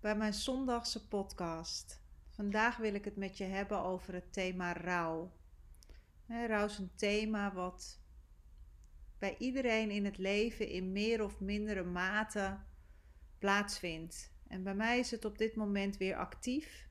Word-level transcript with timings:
bij 0.00 0.16
mijn 0.16 0.34
zondagse 0.34 1.08
podcast. 1.08 2.02
Vandaag 2.30 2.76
wil 2.76 2.94
ik 2.94 3.04
het 3.04 3.16
met 3.16 3.36
je 3.36 3.44
hebben 3.44 3.82
over 3.82 4.14
het 4.14 4.32
thema 4.32 4.72
rouw. 4.72 5.32
rouw 6.28 6.64
is 6.64 6.78
een 6.78 6.94
thema 6.94 7.52
wat 7.52 8.00
bij 9.18 9.36
iedereen 9.38 9.90
in 9.90 10.04
het 10.04 10.18
leven 10.18 10.68
in 10.68 10.92
meer 10.92 11.24
of 11.24 11.40
mindere 11.40 11.84
mate 11.84 12.58
plaatsvindt. 13.38 14.32
En 14.48 14.62
bij 14.62 14.74
mij 14.74 14.98
is 14.98 15.10
het 15.10 15.24
op 15.24 15.38
dit 15.38 15.56
moment 15.56 15.96
weer 15.96 16.16
actief. 16.16 16.86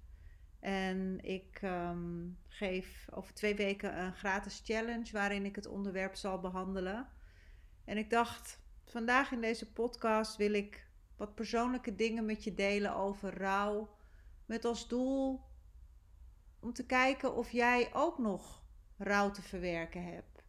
En 0.59 1.19
ik 1.21 1.59
ehm, 1.61 2.29
geef 2.47 3.07
over 3.11 3.33
twee 3.33 3.55
weken 3.55 3.99
een 3.99 4.13
gratis 4.13 4.61
challenge 4.63 5.11
waarin 5.11 5.45
ik 5.45 5.55
het 5.55 5.67
onderwerp 5.67 6.15
zal 6.15 6.39
behandelen. 6.39 7.07
En 7.85 7.97
ik 7.97 8.09
dacht, 8.09 8.59
vandaag 8.85 9.31
in 9.31 9.41
deze 9.41 9.71
podcast 9.71 10.35
wil 10.35 10.53
ik 10.53 10.86
wat 11.17 11.35
persoonlijke 11.35 11.95
dingen 11.95 12.25
met 12.25 12.43
je 12.43 12.53
delen 12.53 12.95
over 12.95 13.37
rouw. 13.37 13.95
Met 14.45 14.65
als 14.65 14.87
doel 14.87 15.41
om 16.59 16.73
te 16.73 16.85
kijken 16.85 17.35
of 17.35 17.51
jij 17.51 17.89
ook 17.93 18.17
nog 18.17 18.63
rouw 18.97 19.31
te 19.31 19.41
verwerken 19.41 20.03
hebt. 20.03 20.43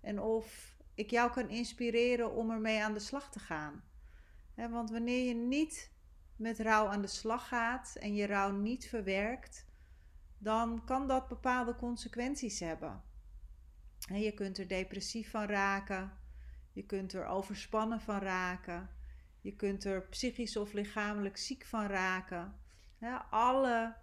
En 0.00 0.20
of 0.20 0.76
ik 0.94 1.10
jou 1.10 1.30
kan 1.30 1.48
inspireren 1.48 2.34
om 2.34 2.50
ermee 2.50 2.82
aan 2.82 2.92
de 2.92 3.00
slag 3.00 3.30
te 3.30 3.38
gaan. 3.38 3.84
want 4.54 4.90
wanneer 4.90 5.28
je 5.28 5.34
niet 5.34 5.90
met 6.36 6.60
rouw 6.60 6.86
aan 6.86 7.00
de 7.00 7.06
slag 7.06 7.48
gaat 7.48 7.96
en 8.00 8.14
je 8.14 8.26
rouw 8.26 8.50
niet 8.50 8.88
verwerkt, 8.88 9.66
dan 10.38 10.84
kan 10.84 11.08
dat 11.08 11.28
bepaalde 11.28 11.76
consequenties 11.76 12.60
hebben. 12.60 13.02
je 14.12 14.32
kunt 14.34 14.58
er 14.58 14.68
depressief 14.68 15.30
van 15.30 15.46
raken, 15.46 16.12
je 16.72 16.86
kunt 16.86 17.12
er 17.12 17.26
overspannen 17.26 18.00
van 18.00 18.18
raken, 18.18 18.90
je 19.42 19.56
kunt 19.56 19.84
er 19.84 20.02
psychisch 20.02 20.56
of 20.56 20.72
lichamelijk 20.72 21.36
ziek 21.36 21.64
van 21.64 21.86
raken. 21.86 22.60
alle 23.30 23.96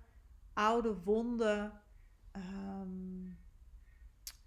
oude 0.53 1.01
wonden, 1.03 1.81
ehm, 2.31 3.31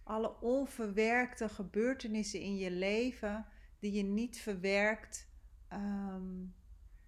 alle 0.02 0.40
onverwerkte 0.40 1.48
gebeurtenissen 1.48 2.40
in 2.40 2.56
je 2.56 2.70
leven 2.70 3.46
die 3.78 3.92
je 3.92 4.02
niet 4.02 4.40
verwerkt, 4.40 5.30
ehm, 5.68 6.44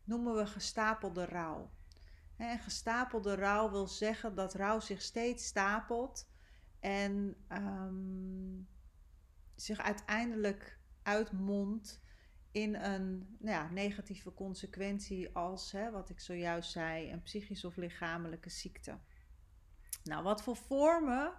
noemen 0.05 0.37
we 0.37 0.47
gestapelde 0.47 1.25
rouw. 1.25 1.71
En 2.37 2.59
gestapelde 2.59 3.35
rouw 3.35 3.71
wil 3.71 3.87
zeggen 3.87 4.35
dat 4.35 4.55
rouw 4.55 4.81
zich 4.81 5.03
steeds 5.03 5.47
stapelt 5.47 6.31
en 6.81 7.37
ehm, 7.49 8.63
zich 9.55 9.79
uiteindelijk 9.79 10.79
uitmondt 11.03 12.03
in 12.55 12.75
een 12.75 13.37
nou 13.39 13.57
ja, 13.57 13.71
negatieve 13.71 14.35
consequentie 14.35 15.37
als, 15.37 15.73
hè, 15.73 15.91
wat 15.91 16.11
ik 16.11 16.21
zojuist 16.21 16.71
zei, 16.71 17.13
een 17.13 17.23
psychische 17.23 17.67
of 17.67 17.77
lichamelijke 17.77 18.51
ziekte. 18.51 18.99
Nou, 20.05 20.23
wat 20.23 20.43
voor 20.43 20.57
vormen 20.57 21.33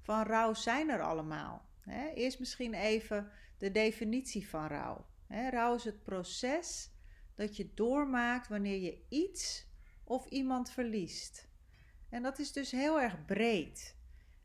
van 0.00 0.22
rouw 0.22 0.54
zijn 0.54 0.88
er 0.88 1.02
allemaal? 1.02 1.68
Eerst 2.14 2.38
misschien 2.38 2.74
even 2.74 3.30
de 3.58 3.70
definitie 3.70 4.48
van 4.48 4.66
rouw. 4.66 5.06
Rouw 5.28 5.74
is 5.74 5.84
het 5.84 6.02
proces 6.02 6.90
dat 7.34 7.56
je 7.56 7.74
doormaakt 7.74 8.48
wanneer 8.48 8.80
je 8.80 9.02
iets 9.08 9.66
of 10.04 10.26
iemand 10.26 10.70
verliest. 10.70 11.48
En 12.08 12.22
dat 12.22 12.38
is 12.38 12.52
dus 12.52 12.70
heel 12.70 13.00
erg 13.00 13.24
breed. 13.24 13.96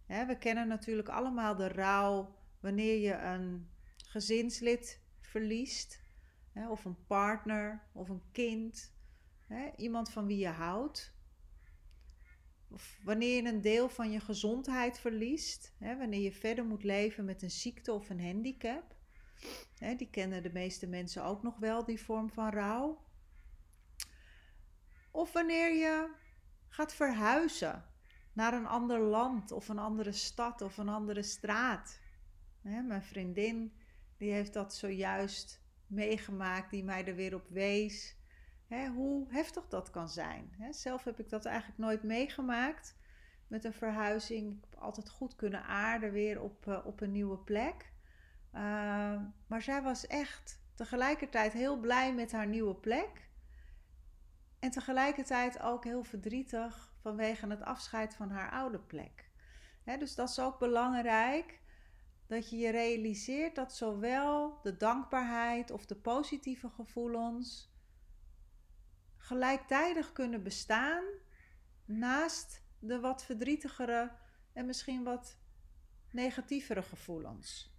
We 0.08 0.38
kennen 0.40 0.68
natuurlijk 0.68 1.10
allemaal 1.10 1.56
de 1.56 1.68
rouw 1.68 2.36
wanneer 2.60 3.00
je 3.00 3.14
een 3.14 3.70
gezinslid 4.06 5.02
verliest 5.22 6.03
hè, 6.54 6.70
of 6.70 6.86
een 6.86 7.06
partner 7.08 7.84
of 7.92 8.10
een 8.10 8.22
kind, 8.32 8.94
hè, 9.48 9.72
iemand 9.76 10.10
van 10.10 10.26
wie 10.26 10.38
je 10.38 10.48
houdt. 10.48 11.14
Of 12.68 13.00
wanneer 13.04 13.44
je 13.44 13.50
een 13.50 13.62
deel 13.62 13.90
van 13.90 14.12
je 14.12 14.20
gezondheid 14.20 15.00
verliest, 15.00 15.74
hè, 15.78 15.98
wanneer 15.98 16.22
je 16.22 16.32
verder 16.32 16.66
moet 16.66 16.84
leven 16.84 17.26
met 17.26 17.42
een 17.42 17.52
ziekte 17.52 17.92
of 17.92 18.10
een 18.10 18.26
handicap. 18.26 18.96
Die 19.98 20.10
kennen 20.10 20.44
de 20.44 20.52
meeste 20.52 20.88
mensen 20.88 21.24
ook 21.24 21.44
nog 21.44 21.58
wel, 21.58 21.86
die 21.86 22.02
vorm 22.02 22.30
van 22.30 22.50
rouw. 22.50 23.04
Of 25.12 25.32
wanneer 25.32 25.76
je 25.76 26.16
gaat 26.70 26.94
verhuizen 26.94 27.86
naar 28.34 28.54
een 28.54 28.66
ander 28.66 29.00
land 29.00 29.52
of 29.52 29.70
een 29.70 29.80
andere 29.80 30.12
stad 30.12 30.62
of 30.62 30.78
een 30.78 30.90
andere 30.90 31.24
straat. 31.24 32.00
mijn 32.62 33.04
vriendin 33.04 33.74
die 34.18 34.32
heeft 34.32 34.54
dat 34.54 34.76
zojuist 34.76 35.63
meegemaakt 35.94 36.70
die 36.70 36.84
mij 36.84 37.06
er 37.06 37.16
weer 37.16 37.36
op 37.36 37.48
wees. 37.50 38.18
Hè, 38.68 38.88
hoe 38.88 39.26
heftig 39.30 39.68
dat 39.68 39.90
kan 39.90 40.10
zijn. 40.10 40.54
Hè, 40.58 40.74
zelf 40.74 41.04
heb 41.04 41.20
ik 41.20 41.30
dat 41.30 41.46
eigenlijk 41.46 41.78
nooit 41.78 42.04
meegemaakt 42.04 42.96
met 43.48 43.64
een 43.64 43.74
verhuizing. 43.74 44.58
Ik 44.58 44.66
heb 44.70 44.80
altijd 44.80 45.10
goed 45.10 45.36
kunnen 45.36 45.64
aarden 45.64 46.12
weer 46.12 46.42
op, 46.42 46.66
uh, 46.68 46.86
op 46.86 47.02
een 47.02 47.12
nieuwe 47.12 47.38
plek. 47.38 47.92
Uh, 48.54 48.62
maar 49.48 49.62
zij 49.62 49.82
was 49.82 50.08
echt 50.08 50.62
tegelijkertijd 50.76 51.54
heel 51.54 51.80
blij 51.80 52.14
met 52.14 52.32
haar 52.32 52.48
nieuwe 52.48 52.76
plek. 52.76 53.30
En 54.60 54.70
tegelijkertijd 54.70 55.62
ook 55.62 55.84
heel 55.84 56.04
verdrietig 56.04 56.94
vanwege 57.02 57.48
het 57.48 57.62
afscheid 57.62 58.16
van 58.16 58.30
haar 58.30 58.52
oude 58.52 58.80
plek. 58.80 59.32
Dus 59.84 60.16
dat 60.16 60.30
is 60.30 60.40
ook 60.40 60.60
belangrijk 60.60 61.60
dat 62.28 62.50
je 62.50 62.58
je 62.58 62.70
realiseert 62.70 63.56
dat 63.56 63.76
zowel 63.76 64.60
de 64.64 64.78
dankbaarheid 64.78 65.72
of 65.72 65.86
de 65.86 65.96
positieve 65.96 66.70
gevoelens 66.70 67.72
gelijktijdig 69.18 70.12
kunnen 70.12 70.44
bestaan 70.44 71.04
naast 71.86 72.64
de 72.80 73.00
wat 73.00 73.24
verdrietigere 73.24 74.12
en 74.54 74.66
misschien 74.66 75.04
wat 75.04 75.38
negatievere 76.12 76.82
gevoelens. 76.82 77.72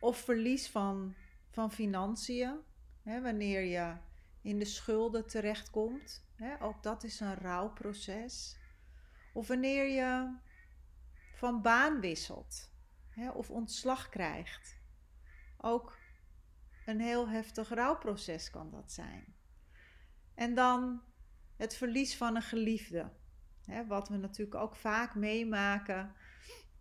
Of 0.00 0.18
verlies 0.18 0.68
van, 0.68 1.14
van 1.50 1.72
financiën, 1.72 2.60
hè, 3.02 3.20
wanneer 3.20 3.62
je 3.62 3.96
in 4.42 4.58
de 4.58 4.64
schulden 4.64 5.26
terechtkomt. 5.26 6.24
Hè, 6.34 6.62
ook 6.62 6.82
dat 6.82 7.04
is 7.04 7.20
een 7.20 7.34
rouwproces. 7.34 8.56
Of 9.32 9.48
wanneer 9.48 9.86
je 9.86 10.36
van 11.34 11.62
baan 11.62 12.00
wisselt 12.00 12.71
hè, 13.14 13.30
of 13.30 13.50
ontslag 13.50 14.08
krijgt. 14.08 14.80
Ook 15.56 15.98
een 16.86 17.00
heel 17.00 17.28
heftig 17.28 17.68
rouwproces 17.68 18.50
kan 18.50 18.70
dat 18.70 18.92
zijn. 18.92 19.34
En 20.34 20.54
dan 20.54 21.02
het 21.56 21.74
verlies 21.74 22.16
van 22.16 22.36
een 22.36 22.42
geliefde. 22.42 23.12
Hè, 23.64 23.86
wat 23.86 24.08
we 24.08 24.16
natuurlijk 24.16 24.60
ook 24.60 24.76
vaak 24.76 25.14
meemaken 25.14 26.14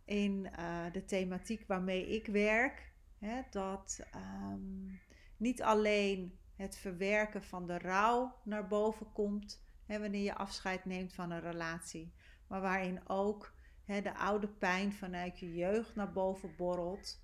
in 0.06 0.50
uh, 0.60 0.92
de 0.92 1.06
thematiek 1.06 1.68
waarmee 1.68 2.08
ik 2.08 2.28
werk. 2.28 2.94
Hè, 3.20 3.42
dat 3.50 4.00
um, 4.16 5.00
niet 5.38 5.62
alleen 5.62 6.40
het 6.56 6.78
verwerken 6.78 7.44
van 7.44 7.68
de 7.68 7.78
rouw 7.78 8.40
naar 8.44 8.68
boven 8.68 9.12
komt 9.12 9.62
hè, 9.92 10.00
wanneer 10.00 10.24
je 10.24 10.36
afscheid 10.36 10.86
neemt 10.86 11.14
van 11.14 11.32
een 11.32 11.42
relatie, 11.42 12.14
maar 12.48 12.62
waarin 12.62 13.10
ook 13.10 13.54
de 14.00 14.16
oude 14.16 14.48
pijn 14.48 14.94
vanuit 14.94 15.40
je 15.40 15.54
jeugd 15.54 15.96
naar 15.96 16.12
boven 16.12 16.56
borrelt. 16.56 17.20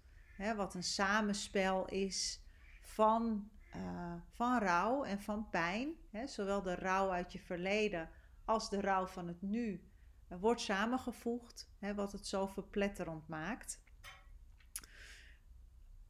wat 0.56 0.74
een 0.74 0.84
samenspel 0.84 1.86
is 1.86 2.42
van, 2.82 3.50
uh, 3.76 4.14
van 4.32 4.60
rouw 4.60 5.04
en 5.04 5.22
van 5.22 5.50
pijn. 5.50 5.94
zowel 6.26 6.62
de 6.62 6.76
rouw 6.76 7.10
uit 7.10 7.32
je 7.32 7.40
verleden 7.40 8.10
als 8.46 8.70
de 8.70 8.82
rouw 8.82 9.06
van 9.06 9.28
het 9.28 9.42
nu 9.42 9.82
uh, 10.32 10.38
wordt 10.40 10.62
samengevoegd, 10.62 11.70
wat 11.96 12.12
het 12.12 12.28
zo 12.28 12.48
verpletterend 12.48 13.28
maakt. 13.28 13.82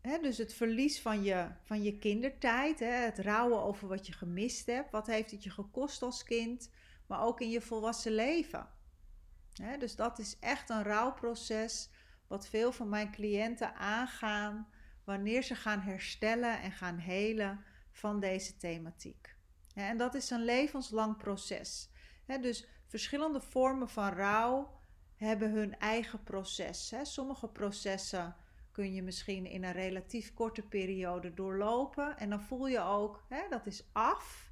dus 0.01 0.37
het 0.37 0.53
verlies 0.53 1.01
van 1.01 1.23
je, 1.23 1.47
van 1.63 1.83
je 1.83 1.97
kindertijd, 1.97 2.79
het 2.79 3.19
rouwen 3.19 3.61
over 3.61 3.87
wat 3.87 4.07
je 4.07 4.13
gemist 4.13 4.65
hebt. 4.65 4.91
Wat 4.91 5.07
heeft 5.07 5.31
het 5.31 5.43
je 5.43 5.49
gekost 5.49 6.01
als 6.01 6.23
kind, 6.23 6.71
maar 7.07 7.21
ook 7.23 7.41
in 7.41 7.49
je 7.49 7.61
volwassen 7.61 8.11
leven 8.11 8.75
dus 9.79 9.95
dat 9.95 10.19
is 10.19 10.39
echt 10.39 10.69
een 10.69 10.83
rouwproces 10.83 11.89
wat 12.27 12.47
veel 12.47 12.71
van 12.71 12.89
mijn 12.89 13.11
cliënten 13.11 13.75
aangaan 13.75 14.67
wanneer 15.03 15.43
ze 15.43 15.55
gaan 15.55 15.79
herstellen 15.79 16.61
en 16.61 16.71
gaan 16.71 16.97
helen 16.97 17.63
van 17.91 18.19
deze 18.19 18.57
thematiek. 18.57 19.35
En 19.73 19.97
dat 19.97 20.13
is 20.13 20.29
een 20.29 20.43
levenslang 20.43 21.17
proces. 21.17 21.89
Dus 22.41 22.67
verschillende 22.87 23.41
vormen 23.41 23.89
van 23.89 24.13
rouw 24.13 24.79
hebben 25.15 25.51
hun 25.51 25.79
eigen 25.79 26.23
proces. 26.23 26.93
Sommige 27.01 27.47
processen 27.47 28.35
kun 28.71 28.93
je 28.93 29.03
misschien 29.03 29.45
in 29.45 29.63
een 29.63 29.71
relatief 29.71 30.33
korte 30.33 30.61
periode 30.61 31.33
doorlopen. 31.33 32.17
En 32.17 32.29
dan 32.29 32.41
voel 32.41 32.67
je 32.67 32.79
ook, 32.79 33.25
dat 33.49 33.65
is 33.65 33.89
af. 33.91 34.51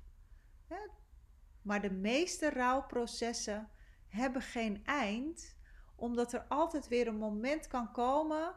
Maar 1.61 1.81
de 1.81 1.91
meeste 1.91 2.49
rouwprocessen 2.49 3.69
hebben 4.15 4.41
geen 4.41 4.85
eind, 4.85 5.55
omdat 5.95 6.33
er 6.33 6.45
altijd 6.47 6.87
weer 6.87 7.07
een 7.07 7.17
moment 7.17 7.67
kan 7.67 7.91
komen 7.91 8.53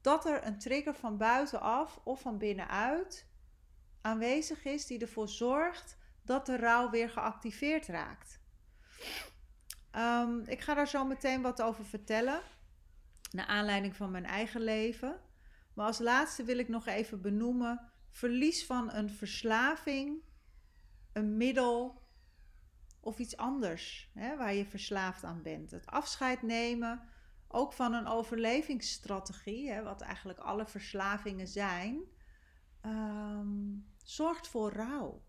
dat 0.00 0.26
er 0.26 0.46
een 0.46 0.58
trigger 0.58 0.94
van 0.94 1.16
buitenaf 1.16 2.00
of 2.04 2.20
van 2.20 2.38
binnenuit 2.38 3.26
aanwezig 4.00 4.64
is 4.64 4.86
die 4.86 4.98
ervoor 4.98 5.28
zorgt 5.28 5.96
dat 6.22 6.46
de 6.46 6.56
rouw 6.56 6.90
weer 6.90 7.10
geactiveerd 7.10 7.86
raakt. 7.86 8.40
Ehm, 9.90 10.38
ik 10.38 10.60
ga 10.60 10.74
daar 10.74 10.88
zo 10.88 11.04
meteen 11.04 11.42
wat 11.42 11.62
over 11.62 11.84
vertellen, 11.84 12.40
naar 13.30 13.46
aanleiding 13.46 13.96
van 13.96 14.10
mijn 14.10 14.24
eigen 14.24 14.60
leven. 14.60 15.20
Maar 15.74 15.86
als 15.86 15.98
laatste 15.98 16.44
wil 16.44 16.58
ik 16.58 16.68
nog 16.68 16.86
even 16.86 17.20
benoemen: 17.20 17.90
verlies 18.10 18.66
van 18.66 18.92
een 18.92 19.10
verslaving, 19.10 20.22
een 21.12 21.36
middel 21.36 22.02
of 23.08 23.18
iets 23.18 23.36
anders 23.36 24.10
hè, 24.14 24.36
waar 24.36 24.54
je 24.54 24.66
verslaafd 24.66 25.24
aan 25.24 25.42
bent. 25.42 25.70
Het 25.70 25.86
afscheid 25.86 26.42
nemen, 26.42 27.08
ook 27.48 27.72
van 27.72 27.92
een 27.92 28.06
overlevingsstrategie, 28.06 29.70
hè, 29.70 29.82
wat 29.82 30.00
eigenlijk 30.00 30.38
alle 30.38 30.66
verslavingen 30.66 31.48
zijn, 31.48 32.00
ehm, 32.80 33.48
zorgt 34.02 34.48
voor 34.48 34.72
rouw. 34.72 35.26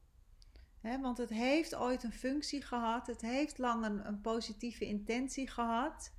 Want 0.81 1.17
het 1.17 1.29
heeft 1.29 1.75
ooit 1.75 2.03
een 2.03 2.13
functie 2.13 2.61
gehad, 2.61 3.07
het 3.07 3.21
heeft 3.21 3.57
lang 3.57 3.85
een, 3.85 4.07
een 4.07 4.21
positieve 4.21 4.85
intentie 4.85 5.47
gehad. 5.47 6.13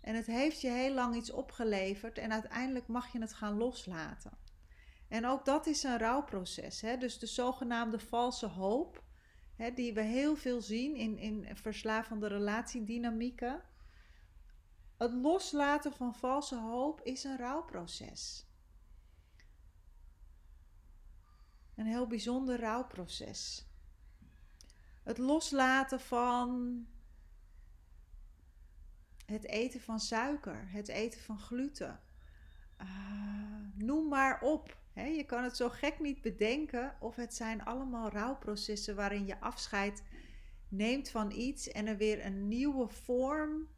En 0.00 0.14
het 0.14 0.26
heeft 0.26 0.60
je 0.60 0.70
heel 0.70 0.94
lang 0.94 1.16
iets 1.16 1.30
opgeleverd 1.30 2.18
en 2.18 2.32
uiteindelijk 2.32 2.86
mag 2.86 3.12
je 3.12 3.20
het 3.20 3.32
gaan 3.32 3.56
loslaten. 3.56 4.38
En 5.08 5.26
ook 5.26 5.44
dat 5.44 5.66
is 5.66 5.82
een 5.82 5.98
rouwproces. 5.98 6.80
Dus 6.80 7.18
de 7.18 7.26
zogenaamde 7.26 7.98
valse 7.98 8.46
hoop 8.46 9.04
hè, 9.56 9.72
die 9.72 9.94
we 9.94 10.00
heel 10.00 10.36
veel 10.36 10.60
zien 10.60 10.96
in, 10.96 11.18
in 11.18 11.56
verslavende 11.56 12.26
relatiedynamieken. 12.26 13.62
Het 14.96 15.12
loslaten 15.12 15.92
van 15.92 16.14
valse 16.14 16.56
hoop 16.56 17.00
is 17.02 17.24
een 17.24 17.36
rouwproces. 17.36 18.46
Een 21.74 21.86
heel 21.86 22.06
bijzonder 22.06 22.60
rouwproces. 22.60 23.66
Het 25.02 25.18
loslaten 25.18 26.00
van 26.00 26.86
het 29.26 29.44
eten 29.44 29.80
van 29.80 30.00
suiker, 30.00 30.70
het 30.70 30.88
eten 30.88 31.20
van 31.20 31.38
gluten. 31.38 32.00
Uh, 32.80 32.86
noem 33.74 34.08
maar 34.08 34.40
op 34.40 34.76
je 35.04 35.24
kan 35.26 35.44
het 35.44 35.56
zo 35.56 35.68
gek 35.68 36.00
niet 36.00 36.22
bedenken 36.22 36.96
of 37.00 37.16
het 37.16 37.34
zijn 37.34 37.64
allemaal 37.64 38.10
rouwprocessen 38.10 38.96
waarin 38.96 39.26
je 39.26 39.40
afscheid 39.40 40.02
neemt 40.68 41.08
van 41.08 41.30
iets 41.30 41.68
en 41.68 41.86
er 41.86 41.96
weer 41.96 42.24
een 42.24 42.48
nieuwe 42.48 42.88
vorm 42.88 43.68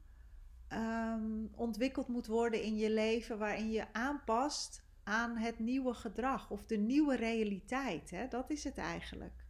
ehm, 0.68 1.46
ontwikkeld 1.54 2.08
moet 2.08 2.26
worden 2.26 2.62
in 2.62 2.76
je 2.76 2.90
leven 2.90 3.38
waarin 3.38 3.70
je 3.70 3.92
aanpast 3.92 4.82
aan 5.04 5.36
het 5.36 5.58
nieuwe 5.58 5.94
gedrag 5.94 6.50
of 6.50 6.66
de 6.66 6.76
nieuwe 6.76 7.16
realiteit. 7.16 8.30
Dat 8.30 8.50
is 8.50 8.64
het 8.64 8.78
eigenlijk. 8.78 9.46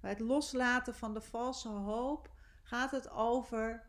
Bij 0.00 0.10
het 0.10 0.20
loslaten 0.20 0.94
van 0.94 1.14
de 1.14 1.20
valse 1.20 1.68
hoop 1.68 2.30
gaat 2.62 2.90
het 2.90 3.10
over 3.10 3.86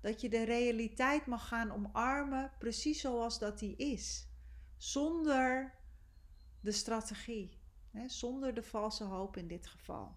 dat 0.00 0.20
je 0.20 0.28
de 0.28 0.44
realiteit 0.44 1.26
mag 1.26 1.48
gaan 1.48 1.72
omarmen 1.72 2.50
precies 2.58 3.00
zoals 3.00 3.38
dat 3.38 3.58
die 3.58 3.76
is. 3.76 4.28
Zonder 4.76 5.74
de 6.62 6.72
strategie, 6.72 7.60
hè, 7.90 8.08
zonder 8.08 8.54
de 8.54 8.62
valse 8.62 9.04
hoop 9.04 9.36
in 9.36 9.48
dit 9.48 9.66
geval. 9.66 10.16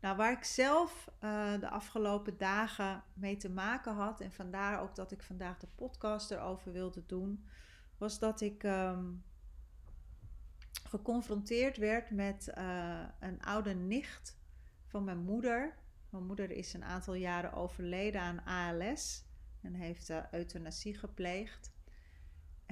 Nou, 0.00 0.16
waar 0.16 0.32
ik 0.32 0.44
zelf 0.44 1.10
uh, 1.20 1.60
de 1.60 1.68
afgelopen 1.68 2.38
dagen 2.38 3.04
mee 3.14 3.36
te 3.36 3.50
maken 3.50 3.94
had, 3.94 4.20
en 4.20 4.32
vandaar 4.32 4.80
ook 4.80 4.94
dat 4.94 5.12
ik 5.12 5.22
vandaag 5.22 5.58
de 5.58 5.68
podcast 5.74 6.30
erover 6.30 6.72
wilde 6.72 7.06
doen, 7.06 7.46
was 7.98 8.18
dat 8.18 8.40
ik 8.40 8.62
um, 8.62 9.24
geconfronteerd 10.84 11.76
werd 11.76 12.10
met 12.10 12.52
uh, 12.58 13.04
een 13.20 13.42
oude 13.42 13.74
nicht 13.74 14.38
van 14.86 15.04
mijn 15.04 15.18
moeder. 15.18 15.76
Mijn 16.10 16.26
moeder 16.26 16.50
is 16.50 16.74
een 16.74 16.84
aantal 16.84 17.14
jaren 17.14 17.52
overleden 17.52 18.20
aan 18.20 18.44
ALS 18.44 19.24
en 19.60 19.74
heeft 19.74 20.10
uh, 20.10 20.22
euthanasie 20.30 20.98
gepleegd. 20.98 21.71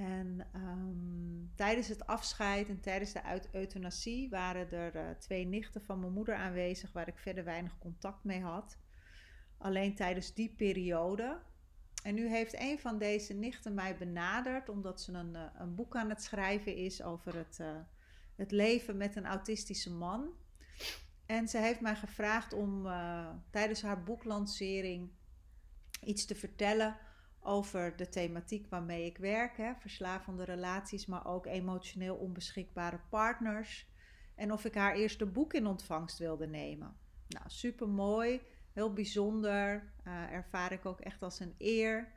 En 0.01 0.47
um, 0.55 1.51
tijdens 1.55 1.87
het 1.87 2.07
afscheid 2.07 2.69
en 2.69 2.79
tijdens 2.79 3.13
de 3.13 3.47
euthanasie 3.51 4.29
waren 4.29 4.71
er 4.71 4.95
uh, 4.95 5.09
twee 5.19 5.45
nichten 5.45 5.81
van 5.81 5.99
mijn 5.99 6.13
moeder 6.13 6.35
aanwezig 6.35 6.91
waar 6.91 7.07
ik 7.07 7.17
verder 7.17 7.43
weinig 7.43 7.77
contact 7.77 8.23
mee 8.23 8.41
had. 8.41 8.77
Alleen 9.57 9.95
tijdens 9.95 10.33
die 10.33 10.55
periode. 10.57 11.39
En 12.03 12.15
nu 12.15 12.27
heeft 12.27 12.59
een 12.59 12.79
van 12.79 12.97
deze 12.97 13.33
nichten 13.33 13.73
mij 13.73 13.97
benaderd 13.97 14.69
omdat 14.69 15.01
ze 15.01 15.13
een, 15.13 15.33
uh, 15.33 15.41
een 15.53 15.75
boek 15.75 15.95
aan 15.95 16.09
het 16.09 16.23
schrijven 16.23 16.75
is 16.75 17.03
over 17.03 17.35
het, 17.35 17.57
uh, 17.61 17.67
het 18.35 18.51
leven 18.51 18.97
met 18.97 19.15
een 19.15 19.25
autistische 19.25 19.91
man. 19.91 20.29
En 21.25 21.47
ze 21.47 21.57
heeft 21.57 21.81
mij 21.81 21.95
gevraagd 21.95 22.53
om 22.53 22.87
tijdens 23.49 23.81
haar 23.81 24.03
boeklancering 24.03 25.09
iets 26.03 26.25
te 26.25 26.35
vertellen 26.35 26.97
over 27.41 27.95
de 27.95 28.09
thematiek 28.09 28.67
waarmee 28.69 29.05
ik 29.05 29.17
werk. 29.17 29.57
Hè, 29.57 29.73
verslavende 29.79 30.43
relaties, 30.43 31.05
maar 31.05 31.25
ook 31.25 31.45
emotioneel 31.45 32.15
onbeschikbare 32.15 32.99
partners. 33.09 33.89
En 34.35 34.51
of 34.51 34.65
ik 34.65 34.75
haar 34.75 34.95
eerste 34.95 35.25
boek 35.25 35.53
in 35.53 35.67
ontvangst 35.67 36.17
wilde 36.17 36.47
nemen. 36.47 36.95
Nou, 37.27 37.45
super 37.47 37.87
mooi, 37.87 38.41
heel 38.73 38.93
bijzonder. 38.93 39.91
Uh, 40.07 40.31
ervaar 40.31 40.71
ik 40.71 40.85
ook 40.85 40.99
echt 40.99 41.21
als 41.21 41.39
een 41.39 41.55
eer. 41.57 42.07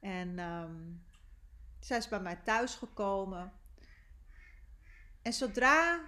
En 0.00 0.38
um, 0.38 1.02
zij 1.80 1.98
is 1.98 2.08
bij 2.08 2.20
mij 2.20 2.36
thuis 2.44 2.74
gekomen. 2.74 3.52
En 5.22 5.32
zodra 5.32 6.00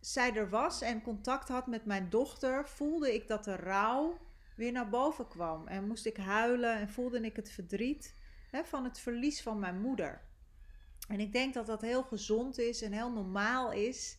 zij 0.00 0.34
er 0.34 0.48
was 0.48 0.80
en 0.80 1.02
contact 1.02 1.48
had 1.48 1.66
met 1.66 1.84
mijn 1.84 2.10
dochter, 2.10 2.68
voelde 2.68 3.14
ik 3.14 3.28
dat 3.28 3.44
de 3.44 3.56
rouw 3.56 4.18
weer 4.58 4.72
naar 4.72 4.88
boven 4.88 5.28
kwam. 5.28 5.66
En 5.66 5.86
moest 5.86 6.06
ik 6.06 6.16
huilen 6.16 6.74
en 6.74 6.88
voelde 6.88 7.20
ik 7.20 7.36
het 7.36 7.50
verdriet 7.50 8.14
hè, 8.50 8.64
van 8.64 8.84
het 8.84 8.98
verlies 8.98 9.42
van 9.42 9.58
mijn 9.58 9.80
moeder. 9.80 10.20
En 11.08 11.20
ik 11.20 11.32
denk 11.32 11.54
dat 11.54 11.66
dat 11.66 11.80
heel 11.80 12.02
gezond 12.02 12.58
is 12.58 12.82
en 12.82 12.92
heel 12.92 13.12
normaal 13.12 13.72
is. 13.72 14.18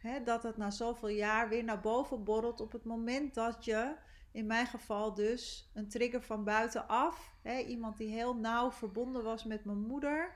Hè, 0.00 0.22
dat 0.22 0.42
het 0.42 0.56
na 0.56 0.70
zoveel 0.70 1.08
jaar 1.08 1.48
weer 1.48 1.64
naar 1.64 1.80
boven 1.80 2.24
borrelt 2.24 2.60
op 2.60 2.72
het 2.72 2.84
moment 2.84 3.34
dat 3.34 3.64
je, 3.64 3.94
in 4.32 4.46
mijn 4.46 4.66
geval 4.66 5.14
dus, 5.14 5.70
een 5.74 5.88
trigger 5.88 6.22
van 6.22 6.44
buitenaf, 6.44 7.34
hè, 7.42 7.58
iemand 7.58 7.96
die 7.96 8.10
heel 8.10 8.36
nauw 8.36 8.70
verbonden 8.70 9.22
was 9.22 9.44
met 9.44 9.64
mijn 9.64 9.80
moeder, 9.80 10.32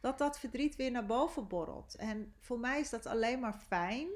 dat 0.00 0.18
dat 0.18 0.38
verdriet 0.38 0.76
weer 0.76 0.90
naar 0.90 1.06
boven 1.06 1.48
borrelt. 1.48 1.94
En 1.94 2.34
voor 2.38 2.58
mij 2.58 2.80
is 2.80 2.90
dat 2.90 3.06
alleen 3.06 3.40
maar 3.40 3.58
fijn, 3.66 4.08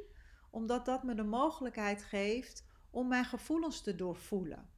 omdat 0.50 0.85
dat 0.85 1.02
me 1.02 1.14
de 1.14 1.25
mogelijkheid 1.25 2.02
geeft 2.02 2.66
om 2.90 3.09
mijn 3.09 3.25
gevoelens 3.25 3.80
te 3.80 3.95
doorvoelen. 3.95 4.68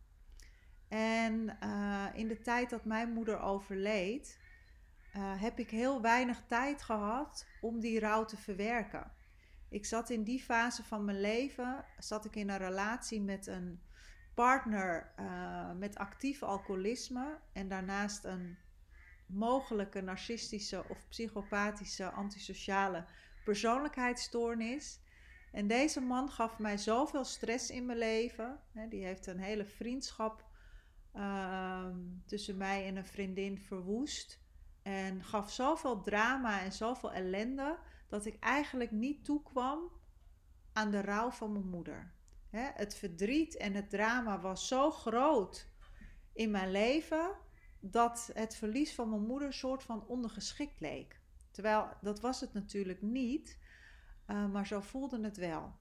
En 0.88 1.58
uh, 1.62 2.06
in 2.12 2.28
de 2.28 2.40
tijd 2.40 2.70
dat 2.70 2.84
mijn 2.84 3.12
moeder 3.12 3.40
overleed, 3.40 4.38
uh, 5.16 5.40
heb 5.40 5.58
ik 5.58 5.70
heel 5.70 6.00
weinig 6.00 6.42
tijd 6.46 6.82
gehad 6.82 7.46
om 7.60 7.80
die 7.80 8.00
rouw 8.00 8.24
te 8.24 8.36
verwerken. 8.36 9.12
Ik 9.68 9.86
zat 9.86 10.10
in 10.10 10.24
die 10.24 10.40
fase 10.40 10.84
van 10.84 11.04
mijn 11.04 11.20
leven, 11.20 11.84
zat 11.98 12.24
ik 12.24 12.36
in 12.36 12.48
een 12.48 12.58
relatie 12.58 13.20
met 13.20 13.46
een 13.46 13.80
partner 14.34 15.12
uh, 15.20 15.72
met 15.72 15.96
actief 15.96 16.42
alcoholisme 16.42 17.38
en 17.52 17.68
daarnaast 17.68 18.24
een 18.24 18.58
mogelijke 19.26 20.00
narcistische 20.00 20.84
of 20.88 21.08
psychopathische 21.08 22.10
antisociale 22.10 23.04
persoonlijkheidsstoornis. 23.44 25.00
En 25.50 25.66
deze 25.66 26.00
man 26.00 26.30
gaf 26.30 26.58
mij 26.58 26.78
zoveel 26.78 27.24
stress 27.24 27.70
in 27.70 27.86
mijn 27.86 27.98
leven. 27.98 28.60
Die 28.88 29.04
heeft 29.04 29.26
een 29.26 29.38
hele 29.38 29.64
vriendschap 29.64 30.44
uh, 31.14 31.86
tussen 32.26 32.56
mij 32.56 32.86
en 32.86 32.96
een 32.96 33.04
vriendin 33.04 33.58
verwoest. 33.58 34.40
En 34.82 35.24
gaf 35.24 35.50
zoveel 35.50 36.00
drama 36.00 36.60
en 36.60 36.72
zoveel 36.72 37.12
ellende 37.12 37.78
dat 38.08 38.26
ik 38.26 38.36
eigenlijk 38.38 38.90
niet 38.90 39.24
toekwam 39.24 39.90
aan 40.72 40.90
de 40.90 41.00
rouw 41.00 41.30
van 41.30 41.52
mijn 41.52 41.68
moeder. 41.68 42.12
het 42.50 42.94
verdriet 42.94 43.56
en 43.56 43.74
het 43.74 43.90
drama 43.90 44.40
was 44.40 44.68
zo 44.68 44.90
groot 44.90 45.68
in 46.32 46.50
mijn 46.50 46.70
leven 46.70 47.36
dat 47.80 48.30
het 48.32 48.56
verlies 48.56 48.94
van 48.94 49.08
mijn 49.08 49.26
moeder 49.26 49.46
een 49.46 49.54
soort 49.54 49.82
van 49.82 50.06
ondergeschikt 50.06 50.80
leek. 50.80 51.20
Terwijl 51.50 51.88
dat 52.00 52.20
was 52.20 52.40
het 52.40 52.52
natuurlijk 52.52 53.02
niet. 53.02 53.58
Uh, 54.30 54.46
maar 54.46 54.66
zo 54.66 54.80
voelde 54.80 55.20
het 55.20 55.36
wel. 55.36 55.72